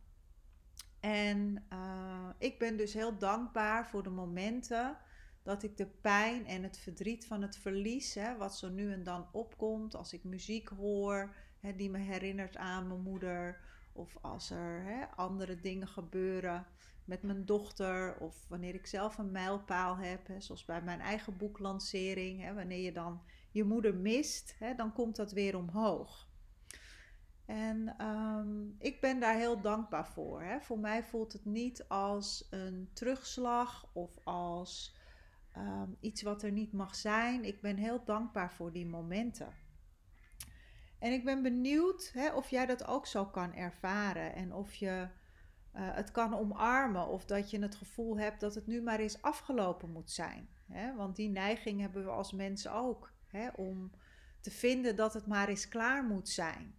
En 0.99 1.65
uh, 1.73 2.29
ik 2.37 2.59
ben 2.59 2.77
dus 2.77 2.93
heel 2.93 3.17
dankbaar 3.17 3.87
voor 3.87 4.03
de 4.03 4.09
momenten 4.09 4.97
dat 5.43 5.63
ik 5.63 5.77
de 5.77 5.85
pijn 5.85 6.45
en 6.45 6.63
het 6.63 6.77
verdriet 6.77 7.27
van 7.27 7.41
het 7.41 7.57
verlies, 7.57 8.13
hè, 8.13 8.37
wat 8.37 8.57
zo 8.57 8.69
nu 8.69 8.91
en 8.91 9.03
dan 9.03 9.27
opkomt, 9.31 9.95
als 9.95 10.13
ik 10.13 10.23
muziek 10.23 10.67
hoor 10.67 11.35
hè, 11.59 11.75
die 11.75 11.89
me 11.89 11.97
herinnert 11.97 12.57
aan 12.57 12.87
mijn 12.87 13.01
moeder, 13.01 13.61
of 13.93 14.17
als 14.21 14.49
er 14.49 14.83
hè, 14.83 15.05
andere 15.15 15.59
dingen 15.61 15.87
gebeuren 15.87 16.65
met 17.05 17.23
mijn 17.23 17.45
dochter, 17.45 18.17
of 18.19 18.45
wanneer 18.47 18.73
ik 18.75 18.87
zelf 18.87 19.17
een 19.17 19.31
mijlpaal 19.31 19.97
heb, 19.97 20.27
hè, 20.27 20.41
zoals 20.41 20.65
bij 20.65 20.81
mijn 20.81 20.99
eigen 20.99 21.37
boeklancering, 21.37 22.41
hè, 22.41 22.53
wanneer 22.53 22.83
je 22.83 22.91
dan 22.91 23.21
je 23.51 23.63
moeder 23.63 23.95
mist, 23.95 24.55
hè, 24.59 24.75
dan 24.75 24.93
komt 24.93 25.15
dat 25.15 25.31
weer 25.31 25.57
omhoog. 25.57 26.28
En 27.49 28.05
um, 28.05 28.75
ik 28.79 29.01
ben 29.01 29.19
daar 29.19 29.35
heel 29.35 29.61
dankbaar 29.61 30.07
voor. 30.07 30.41
Hè. 30.41 30.59
Voor 30.61 30.79
mij 30.79 31.03
voelt 31.03 31.33
het 31.33 31.45
niet 31.45 31.87
als 31.87 32.47
een 32.49 32.89
terugslag 32.93 33.89
of 33.93 34.17
als 34.23 34.95
um, 35.57 35.97
iets 35.99 36.21
wat 36.21 36.43
er 36.43 36.51
niet 36.51 36.73
mag 36.73 36.95
zijn. 36.95 37.45
Ik 37.45 37.61
ben 37.61 37.75
heel 37.75 38.03
dankbaar 38.03 38.53
voor 38.53 38.71
die 38.71 38.85
momenten. 38.85 39.53
En 40.99 41.11
ik 41.11 41.23
ben 41.23 41.41
benieuwd 41.41 42.11
hè, 42.13 42.33
of 42.33 42.49
jij 42.49 42.65
dat 42.65 42.87
ook 42.87 43.05
zo 43.05 43.25
kan 43.25 43.53
ervaren 43.53 44.33
en 44.33 44.53
of 44.53 44.73
je 44.73 45.07
uh, 45.75 45.95
het 45.95 46.11
kan 46.11 46.33
omarmen 46.33 47.07
of 47.07 47.25
dat 47.25 47.49
je 47.49 47.61
het 47.61 47.75
gevoel 47.75 48.17
hebt 48.17 48.39
dat 48.39 48.55
het 48.55 48.67
nu 48.67 48.81
maar 48.81 48.99
eens 48.99 49.21
afgelopen 49.21 49.91
moet 49.91 50.11
zijn. 50.11 50.49
Hè? 50.67 50.95
Want 50.95 51.15
die 51.15 51.29
neiging 51.29 51.81
hebben 51.81 52.03
we 52.03 52.11
als 52.11 52.31
mensen 52.31 52.73
ook 52.73 53.13
hè, 53.27 53.49
om 53.55 53.91
te 54.39 54.51
vinden 54.51 54.95
dat 54.95 55.13
het 55.13 55.27
maar 55.27 55.47
eens 55.47 55.67
klaar 55.67 56.03
moet 56.03 56.29
zijn. 56.29 56.78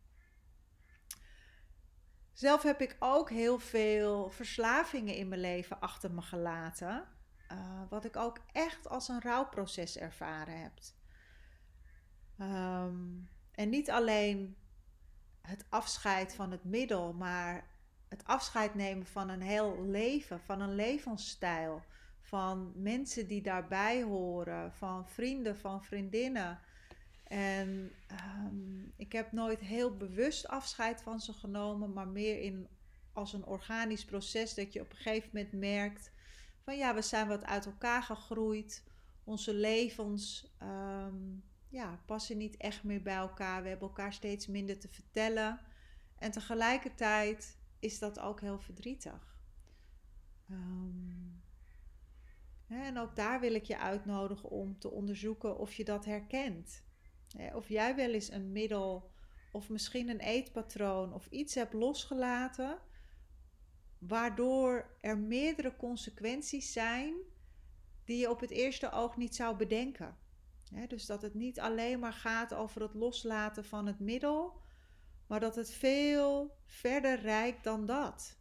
Zelf 2.41 2.63
heb 2.63 2.81
ik 2.81 2.97
ook 2.99 3.31
heel 3.31 3.59
veel 3.59 4.31
verslavingen 4.31 5.15
in 5.15 5.29
mijn 5.29 5.41
leven 5.41 5.81
achter 5.81 6.11
me 6.11 6.23
gelaten. 6.23 7.09
Uh, 7.53 7.83
wat 7.89 8.05
ik 8.05 8.17
ook 8.17 8.39
echt 8.53 8.89
als 8.89 9.09
een 9.09 9.21
rouwproces 9.21 9.99
ervaren 9.99 10.61
heb. 10.61 10.73
Um, 12.39 13.29
en 13.53 13.69
niet 13.69 13.91
alleen 13.91 14.57
het 15.41 15.65
afscheid 15.69 16.35
van 16.35 16.51
het 16.51 16.65
middel, 16.65 17.13
maar 17.13 17.67
het 18.09 18.25
afscheid 18.25 18.75
nemen 18.75 19.07
van 19.07 19.29
een 19.29 19.43
heel 19.43 19.85
leven, 19.85 20.41
van 20.41 20.61
een 20.61 20.75
levensstijl, 20.75 21.83
van 22.21 22.73
mensen 22.75 23.27
die 23.27 23.43
daarbij 23.43 24.03
horen, 24.03 24.73
van 24.73 25.09
vrienden, 25.09 25.59
van 25.59 25.85
vriendinnen. 25.85 26.61
En 27.31 27.93
um, 28.47 28.93
ik 28.97 29.13
heb 29.13 29.33
nooit 29.33 29.61
heel 29.61 29.97
bewust 29.97 30.49
afscheid 30.49 31.03
van 31.03 31.21
ze 31.21 31.33
genomen, 31.33 31.93
maar 31.93 32.09
meer 32.09 32.41
in, 32.41 32.69
als 33.13 33.33
een 33.33 33.45
organisch 33.45 34.05
proces 34.05 34.55
dat 34.55 34.73
je 34.73 34.81
op 34.81 34.91
een 34.91 34.97
gegeven 34.97 35.31
moment 35.33 35.53
merkt 35.53 36.13
van 36.61 36.77
ja, 36.77 36.95
we 36.95 37.03
zijn 37.03 37.29
wat 37.29 37.45
uit 37.45 37.67
elkaar 37.67 38.03
gegroeid. 38.03 38.85
Onze 39.25 39.55
levens 39.55 40.53
um, 40.63 41.45
ja, 41.69 42.01
passen 42.07 42.37
niet 42.37 42.57
echt 42.57 42.85
meer 42.85 43.03
bij 43.03 43.17
elkaar. 43.17 43.63
We 43.63 43.69
hebben 43.69 43.89
elkaar 43.89 44.13
steeds 44.13 44.47
minder 44.47 44.79
te 44.79 44.89
vertellen. 44.89 45.61
En 46.19 46.31
tegelijkertijd 46.31 47.59
is 47.79 47.99
dat 47.99 48.19
ook 48.19 48.41
heel 48.41 48.59
verdrietig. 48.59 49.39
Um, 50.51 51.43
en 52.67 52.99
ook 52.99 53.17
daar 53.17 53.41
wil 53.41 53.55
ik 53.55 53.65
je 53.65 53.79
uitnodigen 53.79 54.49
om 54.49 54.79
te 54.79 54.91
onderzoeken 54.91 55.59
of 55.59 55.73
je 55.73 55.85
dat 55.85 56.05
herkent. 56.05 56.83
Of 57.55 57.69
jij 57.69 57.97
wel 57.97 58.11
eens 58.11 58.31
een 58.31 58.53
middel 58.53 59.11
of 59.53 59.69
misschien 59.69 60.09
een 60.09 60.21
eetpatroon 60.21 61.15
of 61.15 61.27
iets 61.27 61.55
hebt 61.55 61.73
losgelaten, 61.73 62.79
waardoor 63.99 64.97
er 65.01 65.19
meerdere 65.19 65.77
consequenties 65.77 66.73
zijn 66.73 67.15
die 68.05 68.19
je 68.19 68.31
op 68.31 68.41
het 68.41 68.51
eerste 68.51 68.93
oog 68.93 69.17
niet 69.17 69.35
zou 69.35 69.57
bedenken 69.57 70.19
dus 70.89 71.07
dat 71.07 71.23
het 71.23 71.35
niet 71.35 71.61
alleen 71.61 71.99
maar 71.99 72.13
gaat 72.13 72.55
over 72.55 72.83
het 72.83 72.95
loslaten 72.95 73.65
van 73.65 73.87
het 73.87 74.01
middel, 74.01 74.63
maar 75.27 75.41
dat 75.41 75.57
het 75.57 75.71
veel 75.71 76.57
verder 76.67 77.21
reikt 77.21 77.65
dan 77.65 77.87
dat. 77.87 78.39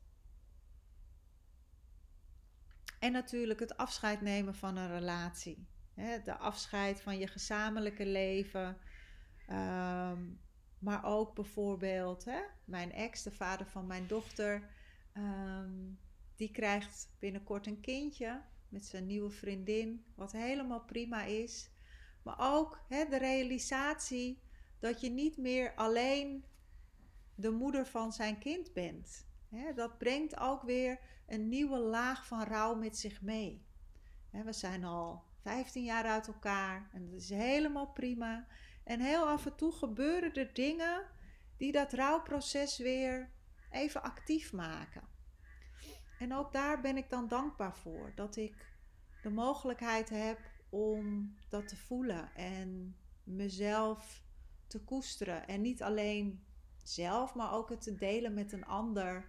En 3.00 3.12
natuurlijk 3.12 3.60
het 3.60 3.78
afscheid 3.78 4.22
nemen 4.22 4.56
van 4.56 4.78
een 4.78 4.90
relatie. 4.90 5.68
De 6.24 6.38
afscheid 6.38 7.02
van 7.02 7.18
je 7.18 7.28
gezamenlijke 7.28 8.06
leven. 8.06 8.78
Ehm, 9.48 10.24
maar 10.80 11.06
ook 11.06 11.36
bijvoorbeeld 11.36 12.26
mijn 12.66 12.92
ex, 12.92 13.24
de 13.24 13.32
vader 13.32 13.66
van 13.66 13.88
mijn 13.88 14.08
dochter. 14.08 14.70
Ehm, 15.14 15.74
die 16.36 16.52
krijgt 16.52 17.10
binnenkort 17.20 17.68
een 17.68 17.82
kindje 17.82 18.42
met 18.70 18.86
zijn 18.86 19.06
nieuwe 19.06 19.30
vriendin. 19.30 20.06
Wat 20.16 20.32
helemaal 20.32 20.82
prima 20.82 21.24
is. 21.24 21.70
Maar 22.24 22.36
ook 22.40 22.80
hè, 22.88 23.06
de 23.06 23.18
realisatie 23.18 24.42
dat 24.80 25.02
je 25.02 25.10
niet 25.10 25.38
meer 25.38 25.74
alleen 25.76 26.46
de 27.36 27.52
moeder 27.52 27.86
van 27.86 28.14
zijn 28.14 28.38
kind 28.38 28.74
bent. 28.74 29.28
Hè, 29.50 29.74
dat 29.74 29.98
brengt 29.98 30.40
ook 30.40 30.62
weer 30.62 31.00
een 31.28 31.50
nieuwe 31.50 31.78
laag 31.78 32.28
van 32.28 32.44
rouw 32.44 32.76
met 32.76 32.98
zich 32.98 33.22
mee. 33.22 33.66
Hè, 34.30 34.44
we 34.44 34.54
zijn 34.54 34.84
al 34.84 35.24
15 35.42 35.84
jaar 35.84 36.06
uit 36.06 36.28
elkaar 36.28 36.90
en 36.94 37.06
dat 37.06 37.20
is 37.20 37.30
helemaal 37.30 37.88
prima. 37.88 38.48
En 38.84 39.00
heel 39.00 39.28
af 39.28 39.46
en 39.46 39.56
toe 39.56 39.72
gebeuren 39.72 40.34
er 40.34 40.54
dingen 40.54 41.06
die 41.58 41.72
dat 41.72 41.94
rouwproces 41.94 42.78
weer 42.78 43.30
even 43.72 44.04
actief 44.04 44.54
maken. 44.54 45.08
En 46.20 46.34
ook 46.34 46.54
daar 46.54 46.82
ben 46.82 46.98
ik 46.98 47.10
dan 47.10 47.28
dankbaar 47.28 47.78
voor 47.78 48.12
dat 48.16 48.36
ik 48.36 48.78
de 49.22 49.30
mogelijkheid 49.30 50.10
heb 50.10 50.40
om 50.70 51.34
dat 51.50 51.68
te 51.68 51.78
voelen 51.78 52.36
en 52.36 52.96
mezelf 53.24 54.24
te 54.68 54.84
koesteren. 54.84 55.48
En 55.48 55.62
niet 55.62 55.84
alleen 55.84 56.44
zelf, 56.84 57.36
maar 57.36 57.54
ook 57.54 57.70
het 57.70 57.82
te 57.82 57.96
delen 57.96 58.34
met 58.34 58.52
een 58.52 58.66
ander 58.66 59.26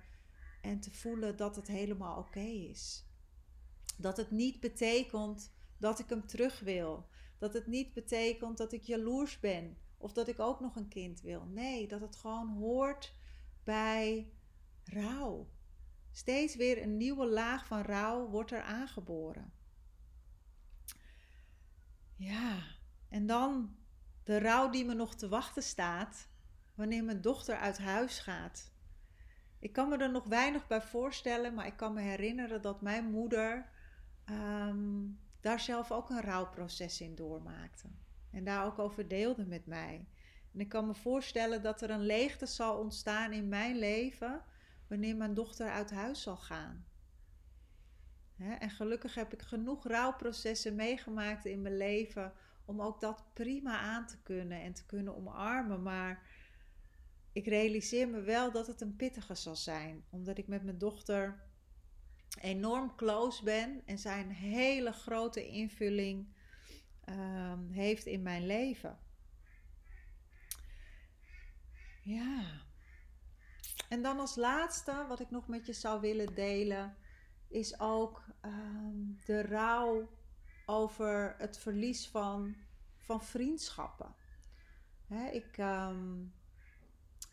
en 0.61 0.81
te 0.81 0.91
voelen 0.91 1.37
dat 1.37 1.57
het 1.57 1.67
helemaal 1.67 2.19
oké 2.19 2.41
is. 2.41 3.05
Dat 3.97 4.17
het 4.17 4.31
niet 4.31 4.61
betekent 4.61 5.53
dat 5.81 5.99
ik 5.99 6.09
hem 6.09 6.27
terug 6.27 6.61
wil. 6.61 7.09
Dat 7.39 7.55
het 7.55 7.67
niet 7.67 7.93
betekent 7.93 8.59
dat 8.59 8.73
ik 8.73 8.83
jaloers 8.83 9.41
ben 9.41 9.77
of 9.99 10.13
dat 10.13 10.29
ik 10.29 10.41
ook 10.41 10.61
nog 10.61 10.77
een 10.77 10.89
kind 10.89 11.21
wil. 11.21 11.45
Nee, 11.45 11.89
dat 11.89 12.01
het 12.01 12.17
gewoon 12.17 12.49
hoort 12.49 13.15
bij 13.65 14.33
rouw. 14.85 15.51
Steeds 16.11 16.57
weer 16.57 16.83
een 16.83 16.97
nieuwe 16.97 17.27
laag 17.27 17.67
van 17.67 17.83
rouw 17.83 18.29
wordt 18.29 18.51
er 18.51 18.63
aangeboren. 18.63 19.53
Ja, 22.17 22.63
en 23.09 23.27
dan 23.27 23.77
de 24.25 24.39
rouw 24.39 24.71
die 24.71 24.85
me 24.85 24.95
nog 24.95 25.15
te 25.15 25.29
wachten 25.29 25.63
staat 25.63 26.29
wanneer 26.75 27.05
mijn 27.05 27.21
dochter 27.21 27.57
uit 27.57 27.79
huis 27.79 28.19
gaat. 28.19 28.73
Ik 29.59 29.73
kan 29.73 29.89
me 29.89 29.97
er 29.97 30.11
nog 30.11 30.25
weinig 30.25 30.67
bij 30.67 30.83
voorstellen, 30.83 31.55
maar 31.55 31.67
ik 31.67 31.77
kan 31.77 31.93
me 31.93 32.01
herinneren 32.01 32.63
dat 32.63 32.83
mijn 32.83 33.11
moeder 33.11 33.71
ehm, 34.25 35.07
daar 35.41 35.61
zelf 35.61 35.93
ook 35.93 36.11
een 36.11 36.21
rouwproces 36.21 37.01
in 37.01 37.15
doormaakte. 37.15 37.89
En 38.31 38.45
daar 38.45 38.67
ook 38.67 38.79
over 38.79 39.09
deelde 39.09 39.47
met 39.47 39.67
mij. 39.67 40.07
En 40.53 40.61
ik 40.61 40.69
kan 40.69 40.87
me 40.87 40.95
voorstellen 40.95 41.63
dat 41.63 41.83
er 41.83 41.91
een 41.91 42.07
leegte 42.07 42.47
zal 42.47 42.79
ontstaan 42.79 43.33
in 43.33 43.49
mijn 43.49 43.79
leven 43.79 44.43
wanneer 44.89 45.17
mijn 45.17 45.35
dochter 45.35 45.71
uit 45.71 45.91
huis 45.91 46.23
zal 46.23 46.37
gaan. 46.37 46.85
En 48.59 48.71
gelukkig 48.71 49.15
heb 49.15 49.33
ik 49.33 49.43
genoeg 49.43 49.87
rouwprocessen 49.87 50.75
meegemaakt 50.75 51.45
in 51.45 51.63
mijn 51.63 51.77
leven 51.77 52.33
om 52.65 52.81
ook 52.83 53.01
dat 53.01 53.25
prima 53.33 53.79
aan 53.79 54.07
te 54.07 54.23
kunnen 54.23 54.61
en 54.61 54.73
te 54.73 54.87
kunnen 54.87 55.17
omarmen. 55.17 55.83
Maar 55.83 56.23
ik 57.33 57.47
realiseer 57.47 58.09
me 58.09 58.21
wel 58.21 58.53
dat 58.53 58.67
het 58.67 58.81
een 58.81 58.97
pittige 58.97 59.35
zal 59.35 59.57
zijn, 59.57 60.05
omdat 60.11 60.39
ik 60.39 60.47
met 60.47 60.63
mijn 60.63 60.79
dochter 60.79 61.43
enorm 62.41 62.95
close 62.95 63.45
ben 63.45 63.83
en 63.87 63.99
zij 63.99 64.21
een 64.21 64.31
hele 64.31 64.93
grote 64.93 65.47
invulling 65.47 66.35
um, 67.09 67.71
heeft 67.71 68.07
in 68.07 68.23
mijn 68.23 68.47
leven. 68.47 68.99
Ja. 72.03 72.69
En 73.89 74.03
dan 74.03 74.19
als 74.19 74.37
laatste, 74.37 75.05
wat 75.09 75.21
ik 75.21 75.31
nog 75.31 75.49
met 75.49 75.67
je 75.67 75.73
zou 75.73 76.01
willen 76.01 76.35
delen, 76.35 76.97
is 77.49 77.81
ook 77.81 78.25
um, 78.45 79.19
de 79.25 79.43
rouw 79.43 80.11
over 80.67 81.35
het 81.39 81.59
verlies 81.59 82.09
van, 82.09 82.57
van 82.99 83.23
vriendschappen. 83.25 84.15
Ik 85.33 85.57
um, 85.59 86.35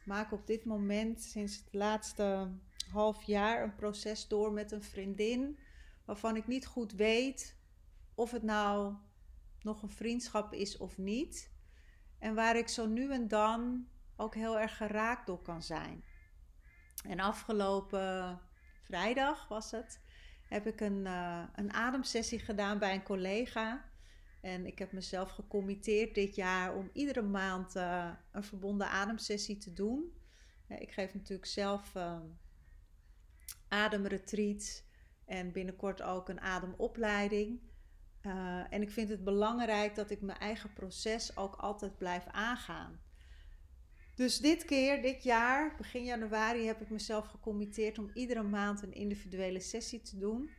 maak 0.05 0.31
op 0.31 0.47
dit 0.47 0.65
moment 0.65 1.21
sinds 1.21 1.57
het 1.57 1.73
laatste 1.73 2.51
half 2.87 3.23
jaar 3.23 3.63
een 3.63 3.75
proces 3.75 4.27
door 4.27 4.51
met 4.51 4.71
een 4.71 4.83
vriendin 4.83 5.59
waarvan 6.05 6.35
ik 6.35 6.47
niet 6.47 6.65
goed 6.65 6.91
weet 6.91 7.57
of 8.15 8.31
het 8.31 8.43
nou 8.43 8.95
nog 9.61 9.81
een 9.81 9.89
vriendschap 9.89 10.53
is 10.53 10.77
of 10.77 10.97
niet. 10.97 11.51
En 12.19 12.35
waar 12.35 12.57
ik 12.57 12.67
zo 12.67 12.87
nu 12.87 13.11
en 13.11 13.27
dan 13.27 13.87
ook 14.15 14.35
heel 14.35 14.59
erg 14.59 14.77
geraakt 14.77 15.27
door 15.27 15.41
kan 15.41 15.63
zijn. 15.63 16.03
En 17.07 17.19
afgelopen 17.19 18.39
vrijdag 18.81 19.47
was 19.47 19.71
het, 19.71 20.01
heb 20.47 20.67
ik 20.67 20.81
een, 20.81 21.05
uh, 21.05 21.43
een 21.55 21.73
ademsessie 21.73 22.39
gedaan 22.39 22.79
bij 22.79 22.93
een 22.93 23.03
collega. 23.03 23.85
En 24.41 24.65
ik 24.65 24.79
heb 24.79 24.91
mezelf 24.91 25.29
gecommitteerd 25.29 26.15
dit 26.15 26.35
jaar 26.35 26.75
om 26.75 26.89
iedere 26.93 27.21
maand 27.21 27.75
uh, 27.75 28.11
een 28.31 28.43
verbonden 28.43 28.89
ademsessie 28.89 29.57
te 29.57 29.73
doen. 29.73 30.11
ik 30.67 30.91
geef 30.91 31.13
natuurlijk 31.13 31.47
zelf 31.47 31.95
uh, 31.95 32.19
ademretreats 33.67 34.83
en 35.25 35.51
binnenkort 35.51 36.01
ook 36.01 36.29
een 36.29 36.41
ademopleiding. 36.41 37.59
Uh, 38.21 38.73
en 38.73 38.81
ik 38.81 38.91
vind 38.91 39.09
het 39.09 39.23
belangrijk 39.23 39.95
dat 39.95 40.09
ik 40.09 40.21
mijn 40.21 40.37
eigen 40.37 40.73
proces 40.73 41.37
ook 41.37 41.55
altijd 41.55 41.97
blijf 41.97 42.27
aangaan. 42.27 42.99
Dus 44.15 44.37
dit 44.39 44.65
keer, 44.65 45.01
dit 45.01 45.23
jaar, 45.23 45.75
begin 45.77 46.03
januari, 46.03 46.65
heb 46.65 46.81
ik 46.81 46.89
mezelf 46.89 47.27
gecommitteerd 47.27 47.97
om 47.97 48.11
iedere 48.13 48.43
maand 48.43 48.81
een 48.81 48.93
individuele 48.93 49.59
sessie 49.59 50.01
te 50.01 50.17
doen. 50.17 50.49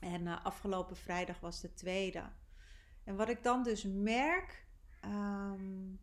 En 0.00 0.22
uh, 0.22 0.44
afgelopen 0.44 0.96
vrijdag 0.96 1.40
was 1.40 1.60
de 1.60 1.74
tweede. 1.74 2.22
En 3.04 3.16
wat 3.16 3.28
ik 3.28 3.42
dan 3.42 3.62
dus 3.62 3.84
merk, 3.84 4.66
um, 5.04 6.00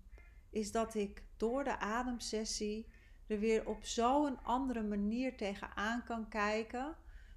is 0.49 0.71
dat 0.71 0.95
ik 0.95 1.23
door 1.37 1.63
de 1.63 1.79
ademsessie 1.79 2.87
er 3.31 3.39
weer 3.39 3.67
op 3.67 3.85
zo'n 3.85 4.43
andere 4.43 4.83
manier 4.83 5.37
tegenaan 5.37 6.03
kan 6.03 6.27
kijken. 6.29 6.95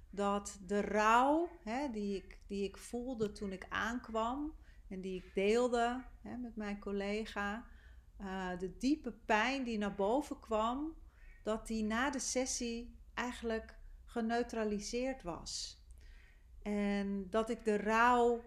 Dat 0.09 0.59
de 0.67 0.81
rouw 0.81 1.49
hè, 1.63 1.89
die, 1.91 2.15
ik, 2.15 2.39
die 2.47 2.63
ik 2.63 2.77
voelde 2.77 3.31
toen 3.31 3.51
ik 3.51 3.65
aankwam 3.69 4.53
en 4.89 5.01
die 5.01 5.23
ik 5.23 5.33
deelde 5.33 6.03
hè, 6.21 6.37
met 6.37 6.55
mijn 6.55 6.79
collega, 6.79 7.65
uh, 8.21 8.59
de 8.59 8.77
diepe 8.77 9.11
pijn 9.11 9.63
die 9.63 9.77
naar 9.77 9.95
boven 9.95 10.39
kwam, 10.39 10.93
dat 11.43 11.67
die 11.67 11.83
na 11.83 12.09
de 12.09 12.19
sessie 12.19 12.99
eigenlijk 13.13 13.77
geneutraliseerd 14.05 15.23
was. 15.23 15.83
En 16.61 17.29
dat 17.29 17.49
ik 17.49 17.65
de 17.65 17.77
rouw 17.77 18.43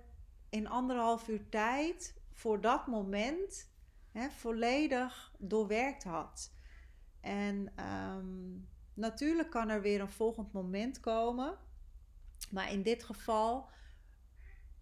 in 0.49 0.69
anderhalf 0.69 1.29
uur 1.29 1.49
tijd 1.49 2.21
voor 2.33 2.61
dat 2.61 2.87
moment 2.87 3.71
hè, 4.13 4.31
volledig 4.31 5.33
doorwerkt 5.39 6.05
had. 6.05 6.57
En 7.21 7.73
um, 7.85 8.69
natuurlijk 8.95 9.51
kan 9.51 9.69
er 9.69 9.83
weer 9.83 10.01
een 10.01 10.11
volgend 10.11 10.53
moment 10.53 11.01
komen. 11.01 11.59
Maar 12.51 12.73
in 12.73 12.83
dit 12.83 13.05
geval 13.05 13.71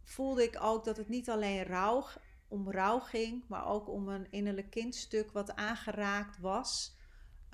voelde 0.03 0.43
ik 0.43 0.63
ook 0.63 0.85
dat 0.85 0.97
het 0.97 1.09
niet 1.09 1.31
alleen 1.31 1.65
rouw, 1.65 2.07
om 2.49 2.71
rouw 2.71 2.99
ging, 2.99 3.45
maar 3.49 3.67
ook 3.67 3.89
om 3.89 4.09
een 4.09 4.31
innerlijk 4.31 4.71
kindstuk 4.71 5.31
wat 5.31 5.55
aangeraakt 5.55 6.39
was. 6.39 6.97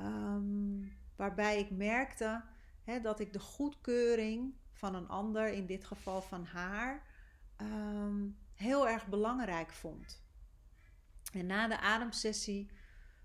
Um, 0.01 0.97
waarbij 1.17 1.59
ik 1.59 1.71
merkte 1.71 2.45
hè, 2.85 3.01
dat 3.01 3.21
ik 3.21 3.33
de 3.33 3.41
goedkeuring 3.41 4.55
van 4.73 4.95
een 4.95 5.09
ander, 5.09 5.49
in 5.49 5.67
dit 5.67 5.85
geval 5.85 6.23
van 6.23 6.45
haar, 6.45 7.07
um, 7.57 8.39
heel 8.55 8.89
erg 8.89 9.07
belangrijk 9.07 9.73
vond. 9.73 10.23
En 11.33 11.47
na 11.47 11.69
de 11.69 11.81
ademsessie 11.81 12.71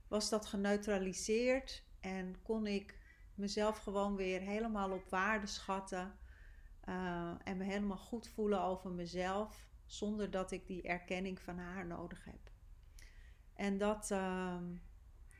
was 0.07 0.29
dat 0.29 0.45
geneutraliseerd 0.45 1.83
en 1.99 2.41
kon 2.41 2.67
ik 2.67 2.97
mezelf 3.35 3.77
gewoon 3.77 4.15
weer 4.15 4.41
helemaal 4.41 4.91
op 4.91 5.09
waarde 5.09 5.47
schatten 5.47 6.17
uh, 6.89 7.31
en 7.43 7.57
me 7.57 7.63
helemaal 7.63 7.97
goed 7.97 8.27
voelen 8.27 8.61
over 8.61 8.91
mezelf, 8.91 9.67
zonder 9.85 10.31
dat 10.31 10.51
ik 10.51 10.67
die 10.67 10.81
erkenning 10.81 11.39
van 11.39 11.57
haar 11.57 11.85
nodig 11.85 12.25
heb. 12.25 12.51
En 13.53 13.77
dat, 13.77 14.11
uh, 14.11 14.57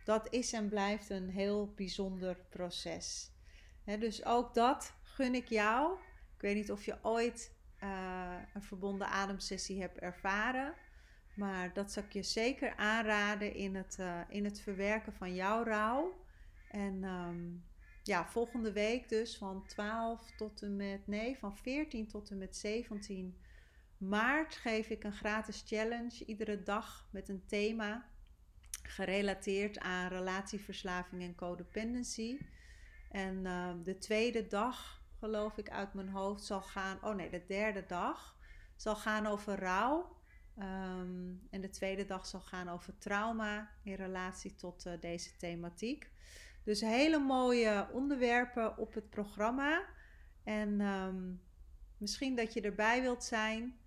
dat 0.04 0.34
is 0.34 0.54
en 0.54 0.70
blijft 0.70 1.10
een 1.10 1.30
heel 1.30 1.74
bijzonder 1.76 2.38
proces. 2.50 3.32
dus 3.84 4.26
ook 4.26 4.54
dat 4.54 4.94
gun 5.02 5.36
ik 5.36 5.50
jou. 5.50 6.00
Ik 6.36 6.42
weet 6.42 6.56
niet 6.56 6.72
of 6.72 6.86
je 6.86 6.98
ooit 7.02 7.56
uh, 7.84 8.36
een 8.54 8.64
verbonden 8.64 9.08
ademsessie 9.08 9.82
hebt 9.82 9.98
ervaren. 10.00 10.74
Maar 11.38 11.74
dat 11.74 11.92
zou 11.92 12.06
ik 12.06 12.14
je 12.14 12.24
zeker 12.24 12.76
aanraden 12.76 13.54
in 13.54 13.76
het, 13.76 13.98
uh, 14.00 14.20
in 14.30 14.46
het 14.46 14.60
verwerken 14.60 15.14
van 15.14 15.36
jouw 15.36 15.64
rouw. 15.64 16.26
En 16.72 17.04
um, 17.04 17.64
ja, 18.04 18.26
volgende 18.26 18.72
week 18.72 19.10
dus 19.10 19.38
van 19.38 19.66
12 19.68 20.32
tot 20.38 20.62
en 20.62 20.76
met, 20.76 21.08
nee, 21.08 21.38
van 21.38 21.58
14 21.58 22.08
tot 22.08 22.30
en 22.30 22.38
met 22.38 22.58
17 22.58 23.38
maart 23.98 24.56
geef 24.56 24.90
ik 24.90 25.04
een 25.04 25.14
gratis 25.14 25.64
challenge. 25.66 26.26
Iedere 26.26 26.64
dag 26.64 27.08
met 27.12 27.30
een 27.30 27.46
thema 27.46 28.06
gerelateerd 28.84 29.80
aan 29.80 30.10
relatieverslaving 30.10 31.22
en 31.22 31.36
codependency. 31.36 32.38
En 33.12 33.46
uh, 33.46 33.70
de 33.84 33.98
tweede 33.98 34.48
dag 34.48 35.02
geloof 35.20 35.58
ik, 35.58 35.70
uit 35.70 35.94
mijn 35.94 36.10
hoofd 36.10 36.44
zal 36.44 36.62
gaan. 36.62 37.04
Oh 37.04 37.16
nee, 37.16 37.30
de 37.30 37.44
derde 37.48 37.86
dag 37.88 38.38
zal 38.76 38.96
gaan 38.96 39.26
over 39.26 39.60
rouw. 39.60 40.17
Um, 40.60 41.48
en 41.50 41.62
de 41.62 41.70
tweede 41.70 42.06
dag 42.06 42.26
zal 42.26 42.40
gaan 42.40 42.70
over 42.70 42.98
trauma 42.98 43.70
in 43.84 43.94
relatie 43.94 44.56
tot 44.56 44.86
uh, 44.86 44.94
deze 45.00 45.36
thematiek. 45.36 46.12
Dus 46.64 46.82
hele 46.82 47.20
mooie 47.20 47.88
onderwerpen 47.92 48.78
op 48.78 48.94
het 48.94 49.10
programma. 49.10 49.86
En 50.44 50.82
um, 50.82 51.42
misschien 51.98 52.36
dat 52.36 52.54
je 52.54 52.62
erbij 52.62 53.02
wilt 53.02 53.24
zijn, 53.24 53.80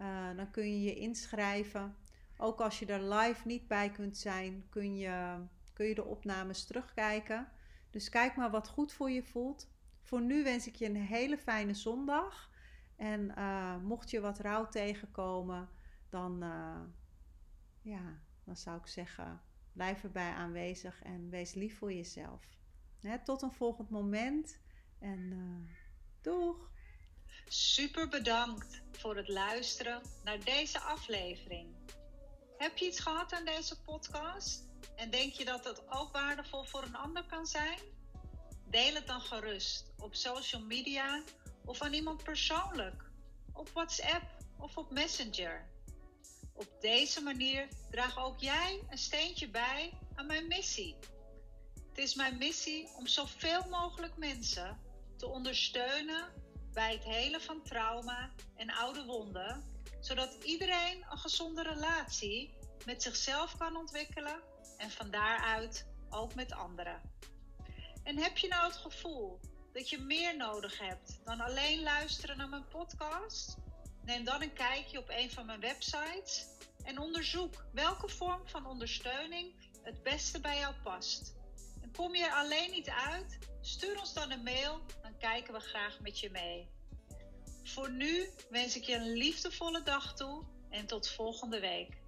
uh, 0.00 0.36
dan 0.36 0.50
kun 0.50 0.70
je 0.72 0.82
je 0.82 0.94
inschrijven. 0.94 1.96
Ook 2.36 2.60
als 2.60 2.78
je 2.78 2.86
er 2.86 3.14
live 3.14 3.46
niet 3.46 3.68
bij 3.68 3.90
kunt 3.90 4.16
zijn, 4.16 4.66
kun 4.68 4.96
je, 4.96 5.36
kun 5.72 5.86
je 5.86 5.94
de 5.94 6.04
opnames 6.04 6.64
terugkijken. 6.64 7.48
Dus 7.90 8.08
kijk 8.08 8.36
maar 8.36 8.50
wat 8.50 8.68
goed 8.68 8.92
voor 8.92 9.10
je 9.10 9.22
voelt. 9.22 9.68
Voor 10.02 10.20
nu 10.20 10.42
wens 10.42 10.66
ik 10.66 10.76
je 10.76 10.86
een 10.86 10.96
hele 10.96 11.38
fijne 11.38 11.74
zondag. 11.74 12.50
En 12.96 13.32
uh, 13.38 13.76
mocht 13.76 14.10
je 14.10 14.20
wat 14.20 14.38
rouw 14.38 14.68
tegenkomen, 14.68 15.68
dan, 16.08 16.42
uh, 16.44 16.80
ja, 17.82 18.20
dan 18.44 18.56
zou 18.56 18.78
ik 18.78 18.86
zeggen, 18.86 19.42
blijf 19.72 20.02
erbij 20.02 20.32
aanwezig 20.32 21.02
en 21.02 21.30
wees 21.30 21.54
lief 21.54 21.78
voor 21.78 21.92
jezelf. 21.92 22.56
Hè, 23.00 23.24
tot 23.24 23.42
een 23.42 23.52
volgend 23.52 23.90
moment 23.90 24.58
en 24.98 25.18
uh, 25.18 25.74
doeg! 26.20 26.70
Super 27.48 28.08
bedankt 28.08 28.82
voor 28.92 29.16
het 29.16 29.28
luisteren 29.28 30.02
naar 30.24 30.44
deze 30.44 30.80
aflevering. 30.80 31.74
Heb 32.58 32.76
je 32.76 32.86
iets 32.86 33.00
gehad 33.00 33.32
aan 33.32 33.44
deze 33.44 33.80
podcast? 33.80 34.62
En 34.96 35.10
denk 35.10 35.32
je 35.32 35.44
dat 35.44 35.64
het 35.64 35.82
ook 35.90 36.12
waardevol 36.12 36.64
voor 36.64 36.82
een 36.82 36.96
ander 36.96 37.24
kan 37.26 37.46
zijn? 37.46 37.78
Deel 38.64 38.94
het 38.94 39.06
dan 39.06 39.20
gerust 39.20 39.92
op 39.98 40.14
social 40.14 40.62
media 40.62 41.22
of 41.64 41.82
aan 41.82 41.92
iemand 41.92 42.22
persoonlijk, 42.22 43.10
op 43.52 43.68
WhatsApp 43.68 44.24
of 44.56 44.76
op 44.76 44.90
Messenger. 44.90 45.68
Op 46.58 46.80
deze 46.80 47.22
manier 47.22 47.68
draag 47.90 48.18
ook 48.18 48.40
jij 48.40 48.82
een 48.90 48.98
steentje 48.98 49.48
bij 49.48 49.98
aan 50.14 50.26
mijn 50.26 50.46
missie. 50.46 50.96
Het 51.88 51.98
is 51.98 52.14
mijn 52.14 52.38
missie 52.38 52.88
om 52.96 53.06
zoveel 53.06 53.68
mogelijk 53.68 54.16
mensen 54.16 54.80
te 55.16 55.26
ondersteunen 55.26 56.32
bij 56.72 56.92
het 56.92 57.04
helen 57.04 57.40
van 57.40 57.62
trauma 57.62 58.30
en 58.56 58.70
oude 58.70 59.04
wonden, 59.04 59.64
zodat 60.00 60.44
iedereen 60.44 61.04
een 61.10 61.18
gezonde 61.18 61.62
relatie 61.62 62.54
met 62.84 63.02
zichzelf 63.02 63.56
kan 63.56 63.76
ontwikkelen 63.76 64.42
en 64.76 64.90
van 64.90 65.10
daaruit 65.10 65.86
ook 66.10 66.34
met 66.34 66.52
anderen. 66.52 67.00
En 68.02 68.18
heb 68.18 68.38
je 68.38 68.48
nou 68.48 68.66
het 68.66 68.76
gevoel 68.76 69.40
dat 69.72 69.90
je 69.90 69.98
meer 69.98 70.36
nodig 70.36 70.78
hebt 70.78 71.20
dan 71.24 71.40
alleen 71.40 71.82
luisteren 71.82 72.36
naar 72.36 72.48
mijn 72.48 72.68
podcast? 72.68 73.56
Neem 74.08 74.24
dan 74.24 74.42
een 74.42 74.52
kijkje 74.52 74.98
op 74.98 75.08
een 75.08 75.30
van 75.30 75.46
mijn 75.46 75.60
websites 75.60 76.46
en 76.84 76.98
onderzoek 76.98 77.64
welke 77.72 78.08
vorm 78.08 78.48
van 78.48 78.66
ondersteuning 78.66 79.54
het 79.82 80.02
beste 80.02 80.40
bij 80.40 80.58
jou 80.58 80.74
past. 80.82 81.34
En 81.82 81.92
kom 81.92 82.14
je 82.14 82.24
er 82.24 82.32
alleen 82.32 82.70
niet 82.70 82.88
uit? 82.88 83.38
Stuur 83.60 83.98
ons 83.98 84.14
dan 84.14 84.30
een 84.30 84.42
mail, 84.42 84.80
dan 85.02 85.18
kijken 85.18 85.52
we 85.52 85.60
graag 85.60 86.00
met 86.00 86.20
je 86.20 86.30
mee. 86.30 86.68
Voor 87.64 87.90
nu 87.90 88.30
wens 88.50 88.76
ik 88.76 88.82
je 88.82 88.94
een 88.94 89.12
liefdevolle 89.12 89.82
dag 89.82 90.14
toe 90.14 90.44
en 90.70 90.86
tot 90.86 91.08
volgende 91.08 91.60
week. 91.60 92.07